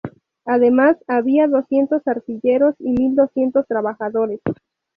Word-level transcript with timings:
Había 0.47 0.97
además 1.43 1.51
doscientos 1.51 2.07
artilleros 2.07 2.73
y 2.79 2.89
mil 2.91 3.15
doscientos 3.15 3.67
trabajadores. 3.67 4.39